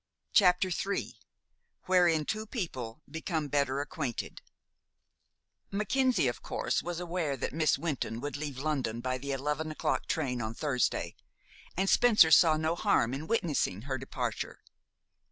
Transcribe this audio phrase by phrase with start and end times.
[0.33, 1.13] CHAPTER III
[1.83, 4.41] WHEREIN TWO PEOPLE BECOME BETTER ACQUAINTED
[5.69, 10.07] Mackenzie, of course, was aware that Miss Wynton would leave London by the eleven o'clock
[10.07, 11.15] train on Thursday,
[11.77, 14.61] and Spencer saw no harm in witnessing her departure.